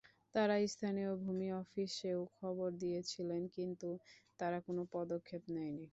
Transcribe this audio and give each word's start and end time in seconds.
তাঁরা 0.35 0.55
স্থানীয় 0.67 1.11
ভূমি 1.23 1.47
অফিসেও 1.61 2.19
খবর 2.37 2.69
দিয়েছিলেন, 2.83 3.41
কিন্তু 3.55 3.89
তারা 4.39 4.57
কোনো 4.67 4.81
পদক্ষেপ 4.93 5.43
নেয়নি। 5.55 5.85